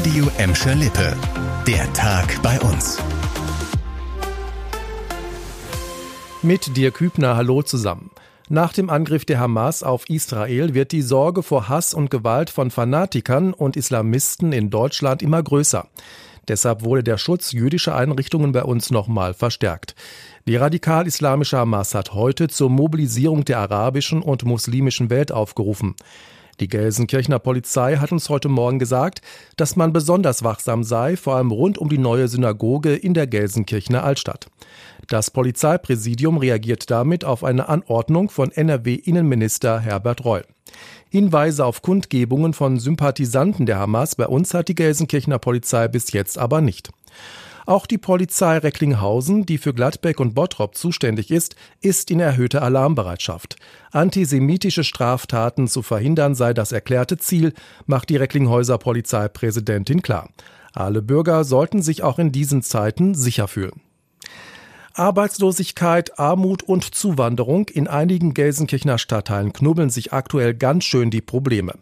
[0.00, 1.14] Radio Emscher Lippe.
[1.66, 2.96] Der Tag bei uns.
[6.40, 8.10] Mit dir Kübner, hallo zusammen.
[8.48, 12.70] Nach dem Angriff der Hamas auf Israel wird die Sorge vor Hass und Gewalt von
[12.70, 15.86] Fanatikern und Islamisten in Deutschland immer größer.
[16.48, 19.94] Deshalb wurde der Schutz jüdischer Einrichtungen bei uns nochmal verstärkt.
[20.48, 25.94] Die radikal-islamische Hamas hat heute zur Mobilisierung der arabischen und muslimischen Welt aufgerufen.
[26.60, 29.22] Die Gelsenkirchener Polizei hat uns heute Morgen gesagt,
[29.56, 34.04] dass man besonders wachsam sei, vor allem rund um die neue Synagoge in der Gelsenkirchener
[34.04, 34.48] Altstadt.
[35.08, 40.44] Das Polizeipräsidium reagiert damit auf eine Anordnung von NRW-Innenminister Herbert Reul.
[41.08, 46.36] Hinweise auf Kundgebungen von Sympathisanten der Hamas bei uns hat die Gelsenkirchener Polizei bis jetzt
[46.36, 46.90] aber nicht.
[47.70, 53.54] Auch die Polizei Recklinghausen, die für Gladbeck und Bottrop zuständig ist, ist in erhöhter Alarmbereitschaft.
[53.92, 57.52] Antisemitische Straftaten zu verhindern sei das erklärte Ziel,
[57.86, 60.30] macht die Recklinghäuser Polizeipräsidentin klar.
[60.72, 63.80] Alle Bürger sollten sich auch in diesen Zeiten sicher fühlen.
[64.94, 67.68] Arbeitslosigkeit, Armut und Zuwanderung.
[67.68, 71.74] In einigen Gelsenkirchener Stadtteilen knubbeln sich aktuell ganz schön die Probleme.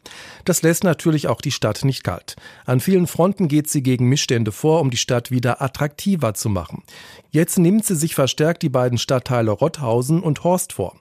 [0.44, 2.36] Das lässt natürlich auch die Stadt nicht kalt.
[2.66, 6.82] An vielen Fronten geht sie gegen Missstände vor, um die Stadt wieder attraktiver zu machen.
[7.30, 10.96] Jetzt nimmt sie sich verstärkt die beiden Stadtteile Rotthausen und Horst vor.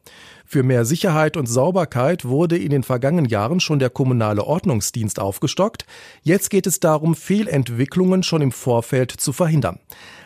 [0.49, 5.85] Für mehr Sicherheit und Sauberkeit wurde in den vergangenen Jahren schon der kommunale Ordnungsdienst aufgestockt.
[6.23, 9.79] Jetzt geht es darum, Fehlentwicklungen schon im Vorfeld zu verhindern.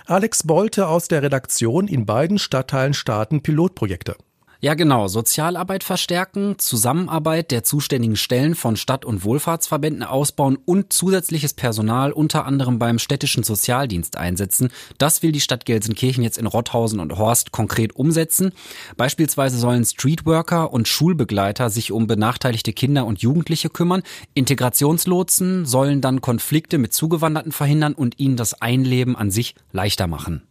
[0.05, 4.15] Alex Bolte aus der Redaktion in beiden Stadtteilen starten Pilotprojekte.
[4.63, 5.07] Ja, genau.
[5.07, 12.45] Sozialarbeit verstärken, Zusammenarbeit der zuständigen Stellen von Stadt- und Wohlfahrtsverbänden ausbauen und zusätzliches Personal unter
[12.45, 14.69] anderem beim städtischen Sozialdienst einsetzen.
[14.99, 18.51] Das will die Stadt Gelsenkirchen jetzt in Rotthausen und Horst konkret umsetzen.
[18.97, 24.03] Beispielsweise sollen Streetworker und Schulbegleiter sich um benachteiligte Kinder und Jugendliche kümmern.
[24.35, 30.43] Integrationslotsen sollen dann Konflikte mit Zugewanderten verhindern und ihnen das Einleben an sich leichter machen.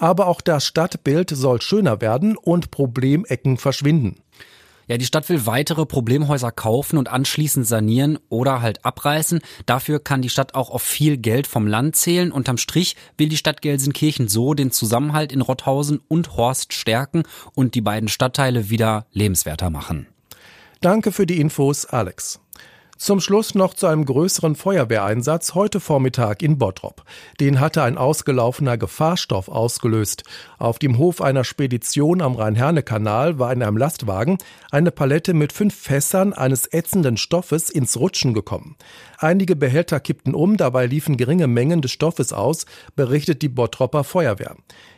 [0.00, 4.22] Aber auch das Stadtbild soll schöner werden und Problemecken verschwinden.
[4.88, 9.40] Ja, die Stadt will weitere Problemhäuser kaufen und anschließend sanieren oder halt abreißen.
[9.66, 12.32] Dafür kann die Stadt auch auf viel Geld vom Land zählen.
[12.32, 17.22] Unterm Strich will die Stadt Gelsenkirchen so den Zusammenhalt in Rotthausen und Horst stärken
[17.54, 20.06] und die beiden Stadtteile wieder lebenswerter machen.
[20.80, 22.40] Danke für die Infos, Alex.
[23.00, 27.02] Zum Schluss noch zu einem größeren Feuerwehreinsatz heute Vormittag in Bottrop.
[27.40, 30.24] Den hatte ein ausgelaufener Gefahrstoff ausgelöst.
[30.58, 34.36] Auf dem Hof einer Spedition am Rhein-Herne-Kanal war in einem Lastwagen
[34.70, 38.76] eine Palette mit fünf Fässern eines ätzenden Stoffes ins Rutschen gekommen.
[39.22, 42.64] Einige Behälter kippten um, dabei liefen geringe Mengen des Stoffes aus,
[42.96, 44.56] berichtet die Bottropper Feuerwehr.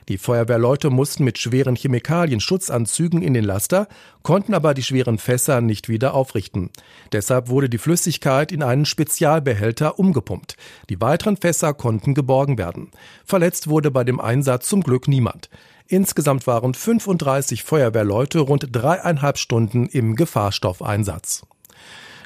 [0.08, 3.88] Die Feuerwehrleute mussten mit schweren Chemikalien Schutzanzügen in den Laster,
[4.22, 6.70] konnten aber die schweren Fässer nicht wieder aufrichten.
[7.10, 10.56] Deshalb wurde die Flüssigkeit in einen Spezialbehälter umgepumpt.
[10.88, 12.92] Die weiteren Fässer konnten geborgen werden.
[13.24, 15.50] Verletzt wurde bei dem Einsatz zum Glück niemand.
[15.88, 21.42] Insgesamt waren 35 Feuerwehrleute rund dreieinhalb Stunden im Gefahrstoffeinsatz.